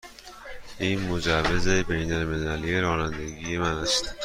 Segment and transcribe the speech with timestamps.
[0.79, 4.15] این مجوز بین المللی رانندگی من است.